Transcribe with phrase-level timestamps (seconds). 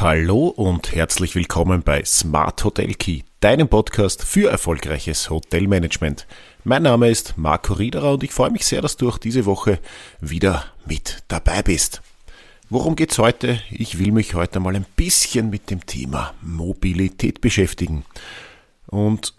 [0.00, 6.26] Hallo und herzlich willkommen bei Smart Hotel Key, deinem Podcast für erfolgreiches Hotelmanagement.
[6.64, 9.78] Mein Name ist Marco Riederer und ich freue mich sehr, dass du auch diese Woche
[10.18, 12.00] wieder mit dabei bist.
[12.70, 13.60] Worum geht's heute?
[13.70, 18.06] Ich will mich heute mal ein bisschen mit dem Thema Mobilität beschäftigen.
[18.86, 19.34] Und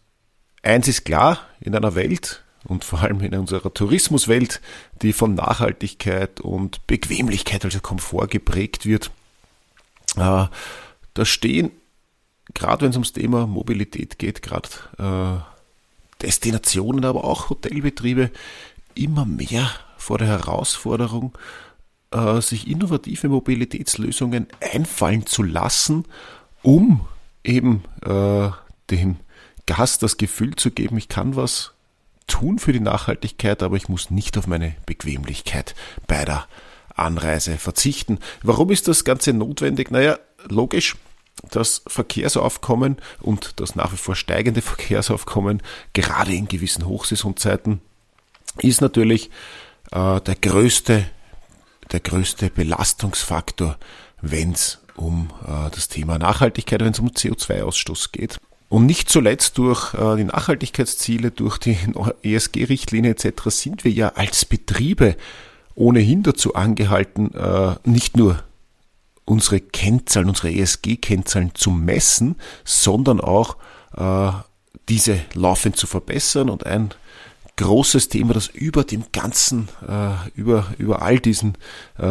[0.62, 4.62] eins ist klar, in einer Welt und vor allem in unserer Tourismuswelt,
[5.02, 9.10] die von Nachhaltigkeit und Bequemlichkeit, also Komfort geprägt wird,
[10.16, 10.50] da
[11.24, 11.72] stehen,
[12.54, 18.32] gerade wenn es ums Thema Mobilität geht, gerade äh, Destinationen, aber auch Hotelbetriebe,
[18.96, 21.38] immer mehr vor der Herausforderung,
[22.12, 26.06] äh, sich innovative Mobilitätslösungen einfallen zu lassen,
[26.62, 27.08] um
[27.44, 28.50] eben äh,
[28.90, 29.18] dem
[29.66, 31.72] Gast das Gefühl zu geben, ich kann was
[32.28, 35.76] tun für die Nachhaltigkeit, aber ich muss nicht auf meine Bequemlichkeit
[36.08, 36.48] bei der
[36.96, 38.20] Anreise verzichten.
[38.44, 39.92] Warum ist das Ganze notwendig?
[39.92, 40.96] Naja, logisch,
[41.50, 45.62] das Verkehrsaufkommen und das nach wie vor steigende Verkehrsaufkommen,
[45.94, 47.82] gerade in gewissen Hochsaisonzeiten,
[48.60, 49.30] ist natürlich
[49.92, 51.06] äh, der größte
[51.92, 53.78] der größte Belastungsfaktor,
[54.22, 58.38] wenn es um äh, das Thema Nachhaltigkeit, wenn es um CO2-Ausstoß geht.
[58.70, 61.78] Und nicht zuletzt durch äh, die Nachhaltigkeitsziele, durch die
[62.24, 63.44] ESG-Richtlinie etc.
[63.48, 65.18] sind wir ja als Betriebe
[65.76, 68.44] ohnehin dazu angehalten, äh, nicht nur
[69.26, 73.58] unsere Kennzahlen, unsere ESG-Kennzahlen zu messen, sondern auch
[73.96, 74.32] äh,
[74.90, 76.50] diese laufend zu verbessern.
[76.50, 76.90] Und ein
[77.58, 81.58] großes Thema, das über dem ganzen, äh, über, über all diesen,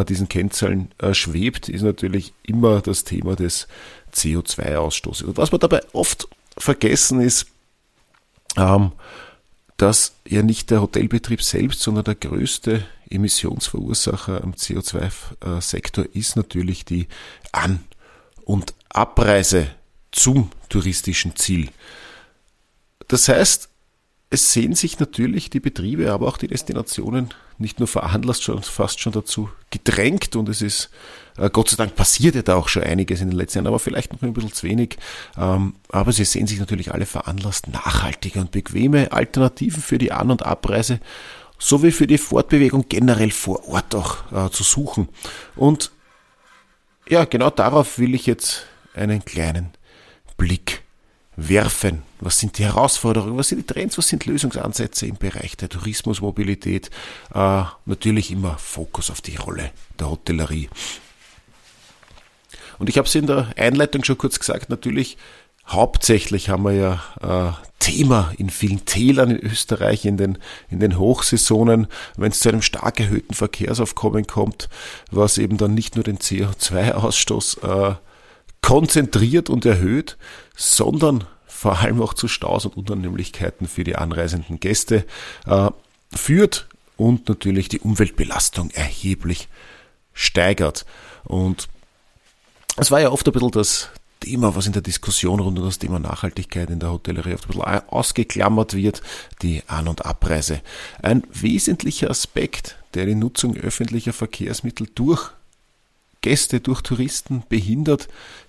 [0.08, 3.66] diesen Kennzahlen schwebt, ist natürlich immer das Thema des
[4.14, 5.24] CO2-Ausstoßes.
[5.24, 7.46] Und was man dabei oft vergessen ist,
[8.56, 8.92] ähm,
[9.80, 17.08] dass ja nicht der Hotelbetrieb selbst, sondern der größte Emissionsverursacher am CO2-Sektor ist natürlich die
[17.50, 17.80] An-
[18.44, 19.70] und Abreise
[20.12, 21.70] zum touristischen Ziel.
[23.08, 23.70] Das heißt,
[24.32, 29.00] es sehen sich natürlich die Betriebe, aber auch die Destinationen nicht nur veranlasst, schon fast
[29.00, 30.88] schon dazu gedrängt und es ist,
[31.36, 33.80] äh, Gott sei Dank passiert ja da auch schon einiges in den letzten Jahren, aber
[33.80, 34.96] vielleicht noch ein bisschen zu wenig.
[35.36, 40.30] Ähm, aber sie sehen sich natürlich alle veranlasst, nachhaltige und bequeme Alternativen für die An-
[40.30, 41.00] und Abreise
[41.58, 45.08] sowie für die Fortbewegung generell vor Ort auch äh, zu suchen.
[45.56, 45.90] Und
[47.08, 49.70] ja, genau darauf will ich jetzt einen kleinen
[50.36, 50.82] Blick
[51.48, 52.02] werfen?
[52.20, 53.36] Was sind die Herausforderungen?
[53.36, 53.96] Was sind die Trends?
[53.98, 56.90] Was sind Lösungsansätze im Bereich der Tourismusmobilität?
[57.34, 60.68] Äh, natürlich immer Fokus auf die Rolle der Hotellerie.
[62.78, 65.16] Und ich habe es in der Einleitung schon kurz gesagt, natürlich
[65.66, 70.98] hauptsächlich haben wir ja äh, Thema in vielen Tälern in Österreich, in den, in den
[70.98, 71.86] Hochsaisonen,
[72.16, 74.68] wenn es zu einem stark erhöhten Verkehrsaufkommen kommt,
[75.10, 77.94] was eben dann nicht nur den CO2-Ausstoß äh,
[78.62, 80.16] konzentriert und erhöht,
[80.56, 85.04] sondern vor allem auch zu Staus und Unannehmlichkeiten für die anreisenden Gäste
[85.46, 85.70] äh,
[86.14, 89.48] führt und natürlich die Umweltbelastung erheblich
[90.12, 90.86] steigert.
[91.24, 91.68] Und
[92.76, 93.90] es war ja oft ein bisschen das
[94.20, 97.58] Thema, was in der Diskussion rund um das Thema Nachhaltigkeit in der Hotellerie oft ein
[97.58, 99.02] bisschen ausgeklammert wird,
[99.42, 100.60] die An- und Abreise.
[101.02, 105.30] Ein wesentlicher Aspekt, der die Nutzung öffentlicher Verkehrsmittel durch
[106.20, 108.08] Gäste, durch Touristen behindert,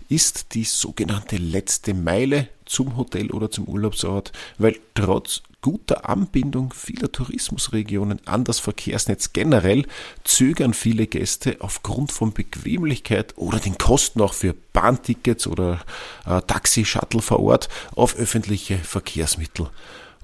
[0.10, 7.12] ist die sogenannte letzte Meile zum Hotel oder zum Urlaubsort, weil trotz guter Anbindung vieler
[7.12, 9.86] Tourismusregionen an das Verkehrsnetz generell
[10.24, 15.80] zögern viele Gäste aufgrund von Bequemlichkeit oder den Kosten auch für Bahntickets oder
[16.26, 19.70] äh, Taxi, Shuttle vor Ort auf öffentliche Verkehrsmittel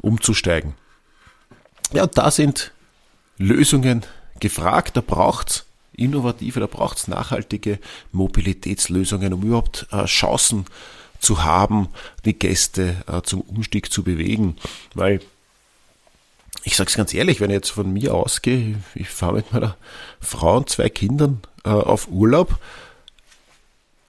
[0.02, 0.74] umzusteigen.
[1.94, 2.74] Ja, da sind
[3.38, 4.04] Lösungen
[4.40, 5.67] gefragt, da braucht's
[5.98, 7.80] innovative, da braucht es nachhaltige
[8.14, 10.66] Mobilitätslösungen, um überhaupt äh, Chancen
[11.20, 11.90] zu haben,
[12.26, 14.56] die Gäste äh, zum Umstieg zu bewegen.
[14.94, 15.20] Weil
[16.64, 19.76] ich sage es ganz ehrlich, wenn ich jetzt von mir ausgehe, ich fahre mit meiner
[20.20, 22.60] Frau und zwei Kindern äh, auf Urlaub,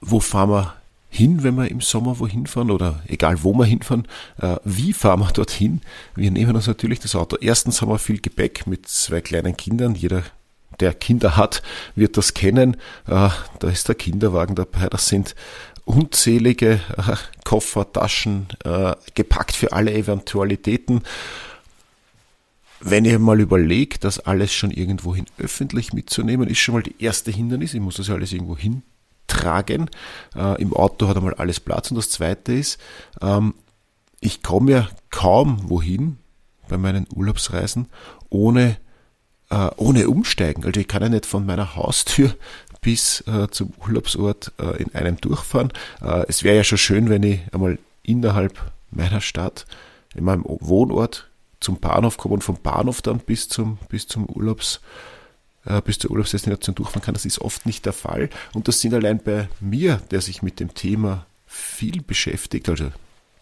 [0.01, 0.75] wo fahren wir
[1.09, 4.07] hin, wenn wir im Sommer wohin fahren oder egal wo wir hinfahren,
[4.39, 5.81] äh, wie fahren wir dorthin?
[6.15, 7.35] Wir nehmen uns natürlich das Auto.
[7.41, 10.23] Erstens haben wir viel Gepäck mit zwei kleinen Kindern, jeder
[10.79, 11.61] der Kinder hat,
[11.95, 12.75] wird das kennen.
[13.07, 13.29] Äh,
[13.59, 14.87] da ist der Kinderwagen dabei.
[14.89, 15.35] Das sind
[15.85, 21.01] unzählige äh, Koffer, Taschen, äh, gepackt für alle Eventualitäten.
[22.81, 27.29] Wenn ihr mal überlegt, das alles schon irgendwohin öffentlich mitzunehmen, ist schon mal die erste
[27.29, 27.73] Hindernis.
[27.73, 29.89] Ich muss das alles irgendwo hintragen.
[30.59, 31.91] Im Auto hat einmal alles Platz.
[31.91, 32.79] Und das zweite ist,
[33.21, 33.53] ähm,
[34.21, 36.19] ich komme ja kaum wohin
[36.69, 37.87] bei meinen Urlaubsreisen,
[38.29, 38.77] ohne
[39.49, 40.65] äh, ohne umsteigen.
[40.65, 42.35] Also ich kann ja nicht von meiner Haustür
[42.81, 45.71] bis äh, zum Urlaubsort äh, in einem durchfahren.
[46.01, 49.65] Äh, es wäre ja schon schön, wenn ich einmal innerhalb meiner Stadt,
[50.15, 51.29] in meinem Wohnort
[51.59, 54.79] zum Bahnhof komme und vom Bahnhof dann bis zum, bis zum Urlaubs,
[55.65, 57.13] äh, bis zur Urlaubsdestination durchfahren kann.
[57.13, 58.29] Das ist oft nicht der Fall.
[58.53, 62.91] Und das sind allein bei mir, der sich mit dem Thema viel beschäftigt, also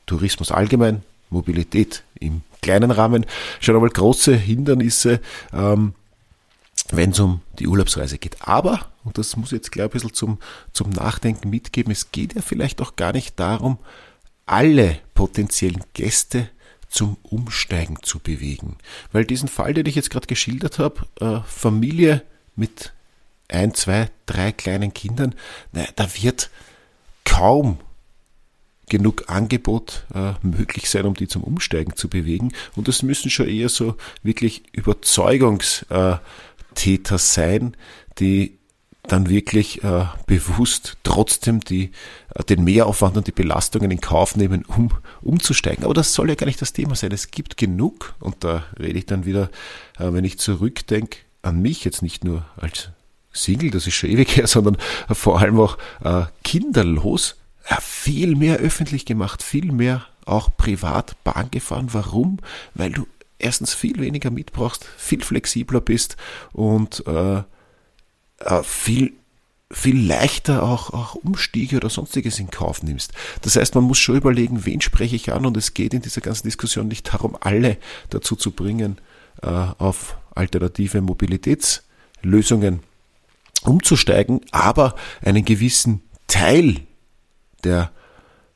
[0.06, 3.26] Tourismus allgemein, Mobilität im kleinen Rahmen,
[3.60, 5.22] schon einmal große Hindernisse,
[5.54, 5.94] ähm,
[6.90, 8.38] wenn es um die Urlaubsreise geht.
[8.42, 10.40] Aber, und das muss ich jetzt gleich ein bisschen zum,
[10.74, 13.78] zum Nachdenken mitgeben, es geht ja vielleicht auch gar nicht darum,
[14.46, 16.50] alle potenziellen Gäste
[16.88, 18.78] zum Umsteigen zu bewegen.
[19.12, 22.24] Weil diesen Fall, den ich jetzt gerade geschildert habe, äh, Familie
[22.56, 22.94] mit
[23.50, 25.36] ein, zwei, drei kleinen Kindern,
[25.74, 26.50] naja, da wird
[27.26, 27.80] kaum
[28.90, 32.54] genug Angebot äh, möglich sein, um die zum Umsteigen zu bewegen.
[32.76, 36.22] Und das müssen schon eher so wirklich Überzeugungstäter
[37.18, 37.76] sein,
[38.20, 38.58] die
[39.04, 41.92] dann wirklich äh, bewusst trotzdem die,
[42.36, 44.92] äh, den Mehraufwand und die Belastungen in Kauf nehmen, um
[45.22, 45.86] umzusteigen.
[45.86, 47.12] Aber das soll ja gar nicht das Thema sein.
[47.12, 49.50] Es gibt genug, und da rede ich dann wieder,
[49.98, 52.90] äh, wenn ich zurückdenke, an mich jetzt nicht nur als
[53.32, 54.78] Single, das ist schon ewig her, sondern
[55.10, 57.38] vor allem auch äh, kinderlos,
[57.70, 61.90] ja, viel mehr öffentlich gemacht, viel mehr auch privat Bahn gefahren.
[61.92, 62.38] Warum?
[62.74, 63.08] Weil du
[63.40, 66.18] erstens viel weniger mitbrauchst, viel flexibler bist
[66.54, 67.44] und äh,
[68.40, 69.14] äh, viel
[69.70, 73.12] viel leichter auch, auch Umstiege oder sonstiges in Kauf nimmst.
[73.42, 76.22] Das heißt, man muss schon überlegen, wen spreche ich an und es geht in dieser
[76.22, 77.78] ganzen Diskussion nicht darum, alle
[78.10, 79.00] dazu zu bringen,
[79.42, 82.80] äh, auf alternative Mobilitätslösungen
[83.64, 86.88] umzusteigen, aber einen gewissen Teil
[87.64, 87.92] der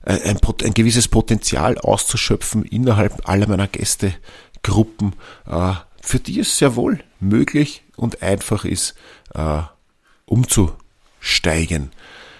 [0.03, 5.15] äh, ein, ein, gewisses Potenzial auszuschöpfen innerhalb aller meiner Gästegruppen,
[5.47, 8.95] äh, für die es sehr wohl möglich und einfach ist,
[9.33, 9.61] äh,
[10.25, 11.91] umzusteigen.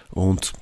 [0.09, 0.53] Und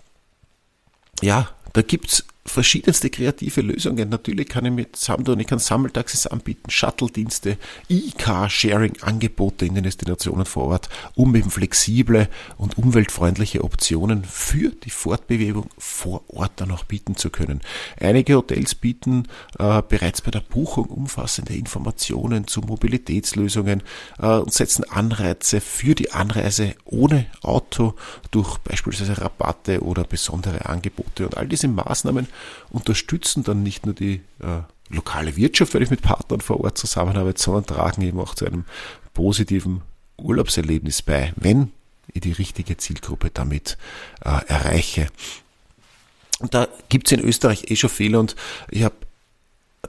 [1.22, 4.10] ja, da gibt's verschiedenste kreative Lösungen.
[4.10, 7.58] Natürlich kann ich mit Samdon, ich kann Sammeltaxis anbieten, Shuttle-Dienste,
[7.90, 12.28] E-Car-Sharing-Angebote in den Destinationen vor Ort, um eben flexible
[12.58, 17.62] und umweltfreundliche Optionen für die Fortbewegung vor Ort dann auch bieten zu können.
[18.00, 19.28] Einige Hotels bieten
[19.58, 23.84] äh, bereits bei der Buchung umfassende Informationen zu Mobilitätslösungen
[24.18, 27.94] äh, und setzen Anreize für die Anreise ohne Auto
[28.32, 31.26] durch beispielsweise Rabatte oder besondere Angebote.
[31.26, 32.28] Und all diese Maßnahmen
[32.70, 37.42] unterstützen dann nicht nur die äh, lokale Wirtschaft, weil ich mit Partnern vor Ort zusammenarbeite,
[37.42, 38.66] sondern tragen eben auch zu einem
[39.14, 39.81] positiven
[40.18, 41.72] Urlaubserlebnis bei, wenn
[42.14, 43.78] ich die richtige Zielgruppe damit
[44.24, 45.08] äh, erreiche.
[46.40, 48.36] Und da gibt's in Österreich eh schon viel und
[48.70, 48.96] ich habe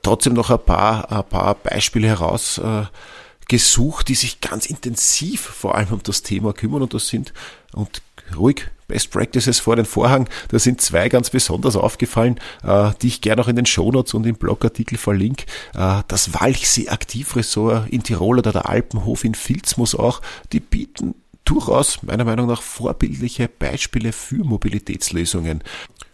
[0.03, 5.89] trotzdem noch ein paar, ein paar Beispiele herausgesucht, äh, die sich ganz intensiv vor allem
[5.93, 7.33] um das Thema kümmern und das sind,
[7.73, 8.03] und
[8.37, 10.29] ruhig Best Practices vor den Vorhang.
[10.49, 14.27] Da sind zwei ganz besonders aufgefallen, äh, die ich gerne auch in den Shownotes und
[14.27, 15.47] im Blogartikel verlinke.
[15.75, 20.21] Äh, das Walchsee Aktivressort in Tirol oder der Alpenhof in Filzmus auch,
[20.53, 25.63] die bieten durchaus meiner Meinung nach vorbildliche Beispiele für Mobilitätslösungen.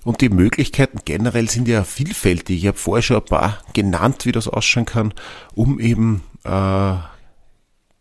[0.05, 2.59] Und die Möglichkeiten generell sind ja vielfältig.
[2.59, 5.15] Ich habe vorher schon ein paar genannt, wie das ausschauen kann,
[5.55, 6.95] um eben äh,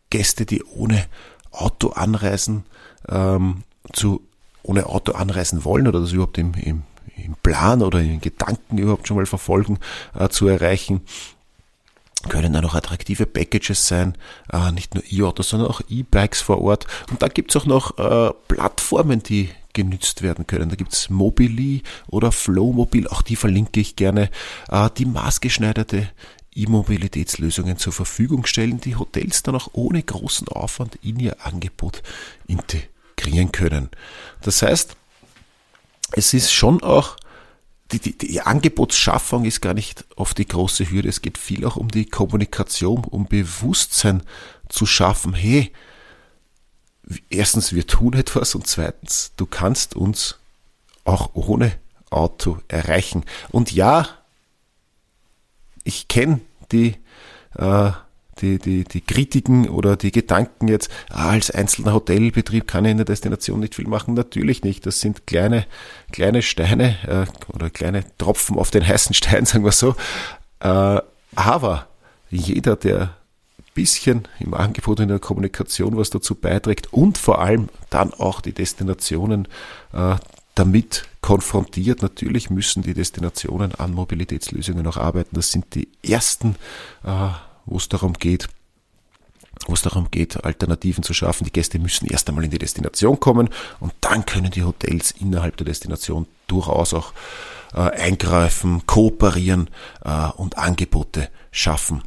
[0.09, 1.06] Gäste, die ohne
[1.51, 2.65] Auto anreisen,
[3.09, 3.63] ähm,
[3.94, 4.22] zu
[4.64, 6.84] ohne Auto anreisen wollen oder das überhaupt im, im,
[7.18, 9.80] im Plan oder in Gedanken überhaupt schon mal verfolgen,
[10.18, 11.01] äh, zu erreichen
[12.30, 14.18] können dann auch attraktive Packages sein,
[14.51, 16.88] äh, nicht nur E-Autos, sondern auch E-Bikes vor Ort.
[17.12, 20.70] Und da gibt's auch noch äh, Plattformen, die genützt werden können.
[20.70, 24.30] Da gibt's Mobili oder Flowmobil, auch die verlinke ich gerne,
[24.70, 26.10] äh, die maßgeschneiderte
[26.56, 32.01] E-Mobilitätslösungen zur Verfügung stellen, die Hotels dann auch ohne großen Aufwand in ihr Angebot
[32.48, 32.95] integrieren
[33.25, 33.89] integrieren können.
[34.41, 34.96] Das heißt,
[36.12, 37.17] es ist schon auch,
[37.91, 41.10] die, die, die Angebotsschaffung ist gar nicht oft die große Hürde.
[41.10, 44.24] Es geht viel auch um die Kommunikation, um Bewusstsein
[44.70, 45.34] zu schaffen.
[45.34, 45.72] Hey,
[47.29, 50.38] erstens, wir tun etwas und zweitens, du kannst uns
[51.03, 51.74] auch ohne
[52.10, 53.24] Auto erreichen.
[53.50, 54.08] Und ja,
[55.84, 56.41] ich kenne
[56.72, 56.96] die
[57.55, 57.91] äh,
[58.42, 62.98] die, die, die Kritiken oder die Gedanken jetzt, ah, als einzelner Hotelbetrieb kann ich in
[62.98, 64.13] der Destination nicht viel machen.
[64.13, 64.86] Natürlich nicht.
[64.86, 65.65] Das sind kleine,
[66.12, 69.96] kleine Steine äh, oder kleine Tropfen auf den heißen Stein, sagen wir so.
[70.60, 71.01] Äh,
[71.36, 71.88] aber
[72.30, 73.15] jeder, der
[73.75, 78.54] bisschen im Angebot in der Kommunikation was dazu beiträgt und vor allem dann auch die
[78.54, 79.48] Destinationen
[79.94, 80.15] äh,
[80.56, 82.01] damit konfrontiert.
[82.01, 85.36] Natürlich müssen die Destinationen an Mobilitätslösungen auch arbeiten.
[85.36, 86.56] Das sind die ersten
[87.04, 87.30] äh,
[87.65, 88.48] wo es darum geht,
[89.67, 91.45] wo es darum geht, Alternativen zu schaffen.
[91.45, 95.57] Die Gäste müssen erst einmal in die Destination kommen und dann können die Hotels innerhalb
[95.57, 97.13] der Destination durchaus auch
[97.74, 99.69] äh, eingreifen, kooperieren
[100.03, 102.03] äh, und Angebote schaffen.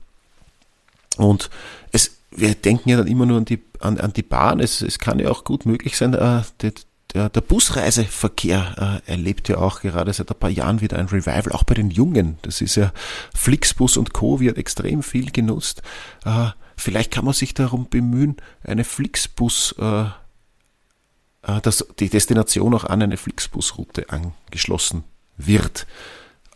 [1.16, 1.50] Und
[1.92, 4.60] es, wir denken ja dann immer nur an die, an, an die Bahn.
[4.60, 6.72] Es, es kann ja auch gut möglich sein, äh, die,
[7.14, 11.52] der, der Busreiseverkehr äh, erlebt ja auch gerade seit ein paar Jahren wieder ein Revival,
[11.52, 12.38] auch bei den Jungen.
[12.42, 12.92] Das ist ja
[13.34, 14.40] Flixbus und Co.
[14.40, 15.82] wird extrem viel genutzt.
[16.24, 22.84] Äh, vielleicht kann man sich darum bemühen, eine Flixbus, äh, äh, dass die Destination auch
[22.84, 25.04] an eine Flixbusroute angeschlossen
[25.38, 25.86] wird.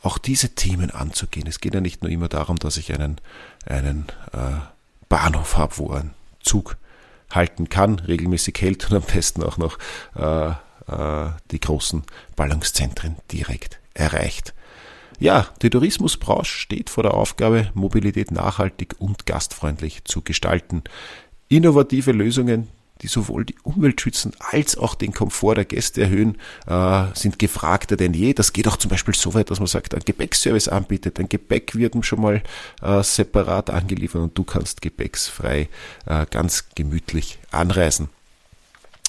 [0.03, 1.47] Auch diese Themen anzugehen.
[1.47, 3.21] Es geht ja nicht nur immer darum, dass ich einen,
[3.65, 4.61] einen äh,
[5.09, 6.77] Bahnhof habe, wo ein Zug
[7.33, 9.79] halten kann, regelmäßig hält und am besten auch noch
[10.17, 12.03] äh, äh, die großen
[12.37, 14.55] Ballungszentren direkt erreicht.
[15.19, 20.83] Ja, die Tourismusbranche steht vor der Aufgabe, Mobilität nachhaltig und gastfreundlich zu gestalten.
[21.49, 22.69] Innovative Lösungen
[23.03, 27.97] die sowohl die Umwelt schützen als auch den Komfort der Gäste erhöhen, äh, sind gefragter
[27.97, 28.33] denn je.
[28.33, 31.19] Das geht auch zum Beispiel so weit, dass man sagt, ein Gepäckservice anbietet.
[31.19, 32.43] Ein Gepäck wird schon mal
[32.81, 35.69] äh, separat angeliefert und du kannst gepäcksfrei
[36.07, 38.09] äh, ganz gemütlich anreisen.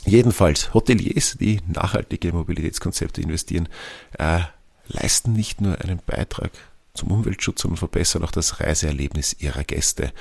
[0.05, 3.69] Jedenfalls, Hoteliers, die nachhaltige Mobilitätskonzepte investieren,
[4.17, 4.41] äh,
[4.87, 6.51] leisten nicht nur einen Beitrag
[6.93, 10.13] zum Umweltschutz und verbessern auch das Reiseerlebnis ihrer Gäste.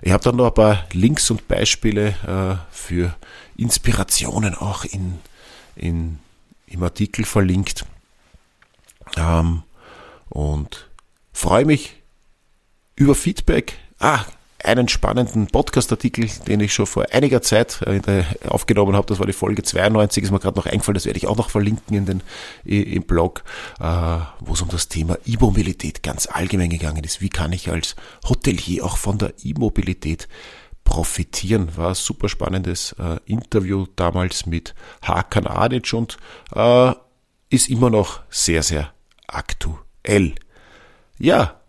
[0.00, 3.14] Ich habe dann noch ein paar Links und Beispiele äh, für
[3.56, 5.18] Inspirationen auch in,
[5.76, 6.18] in,
[6.66, 7.84] im Artikel verlinkt
[9.18, 9.64] ähm,
[10.30, 10.88] und
[11.32, 11.94] freue mich
[12.96, 13.78] über Feedback.
[13.98, 14.24] Ah,
[14.64, 19.06] einen spannenden Podcast-Artikel, den ich schon vor einiger Zeit äh, aufgenommen habe.
[19.06, 21.50] Das war die Folge 92, ist mir gerade noch eingefallen, das werde ich auch noch
[21.50, 22.22] verlinken in den,
[22.64, 23.44] im Blog,
[23.80, 23.84] äh,
[24.40, 27.20] wo es um das Thema E-Mobilität ganz allgemein gegangen ist.
[27.20, 27.96] Wie kann ich als
[28.28, 30.28] Hotelier auch von der E-Mobilität
[30.84, 31.76] profitieren?
[31.76, 36.16] War ein super spannendes äh, Interview damals mit Hakan Adic und
[37.50, 38.92] ist immer noch sehr, sehr
[39.26, 40.34] aktuell.
[41.18, 41.60] Ja,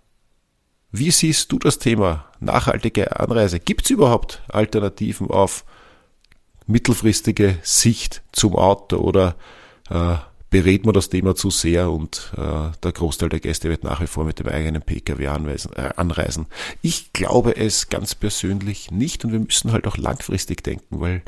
[0.98, 3.60] wie siehst du das Thema nachhaltige Anreise?
[3.60, 5.66] Gibt es überhaupt Alternativen auf
[6.68, 9.36] mittelfristige Sicht zum Auto oder
[9.90, 10.16] äh,
[10.50, 14.08] berät man das Thema zu sehr und äh, der Großteil der Gäste wird nach wie
[14.08, 16.48] vor mit dem eigenen Pkw anweisen, äh, anreisen?
[16.82, 21.24] Ich glaube es ganz persönlich nicht und wir müssen halt auch langfristig denken, weil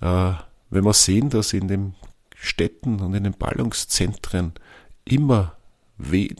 [0.00, 0.32] äh,
[0.70, 1.94] wenn wir sehen, dass in den
[2.34, 4.52] Städten und in den Ballungszentren
[5.04, 5.57] immer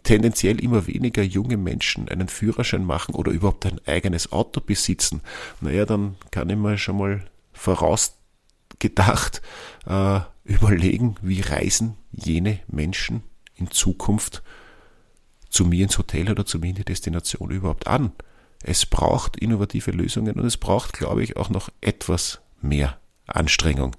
[0.03, 5.21] tendenziell immer weniger junge Menschen einen Führerschein machen oder überhaupt ein eigenes Auto besitzen,
[5.61, 9.43] naja, dann kann ich mir schon mal vorausgedacht
[9.87, 13.23] äh, überlegen, wie reisen jene Menschen
[13.57, 14.43] in Zukunft
[15.49, 18.13] zu mir ins Hotel oder zu mir in die Destination überhaupt an.
[18.63, 23.97] Es braucht innovative Lösungen und es braucht, glaube ich, auch noch etwas mehr Anstrengung.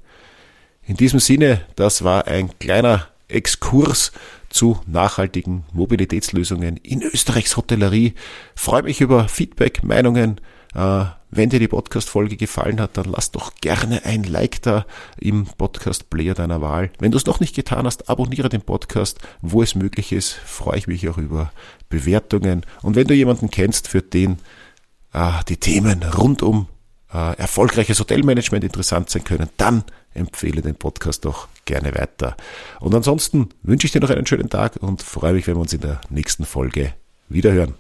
[0.84, 4.12] In diesem Sinne, das war ein kleiner Exkurs
[4.50, 8.14] zu nachhaltigen Mobilitätslösungen in Österreichs Hotellerie.
[8.56, 10.42] Freue mich über Feedback, Meinungen.
[10.76, 14.86] Äh, wenn dir die Podcast-Folge gefallen hat, dann lass doch gerne ein Like da
[15.20, 16.92] im Podcast-Player deiner Wahl.
[17.00, 20.32] Wenn du es noch nicht getan hast, abonniere den Podcast, wo es möglich ist.
[20.32, 21.52] Freue ich mich auch über
[21.90, 22.66] Bewertungen.
[22.82, 24.38] Und wenn du jemanden kennst, für den
[25.14, 26.68] äh, die Themen rund um
[27.14, 32.36] äh, erfolgreiches Hotelmanagement interessant sein können, dann empfehle den Podcast doch gerne weiter.
[32.80, 35.74] Und ansonsten wünsche ich dir noch einen schönen Tag und freue mich, wenn wir uns
[35.74, 36.94] in der nächsten Folge
[37.30, 37.76] wiederhören.